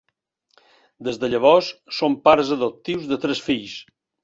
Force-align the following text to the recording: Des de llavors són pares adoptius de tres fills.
Des 1.07 1.19
de 1.25 1.29
llavors 1.33 1.69
són 1.99 2.17
pares 2.25 2.51
adoptius 2.59 3.07
de 3.15 3.21
tres 3.27 3.47
fills. 3.51 3.79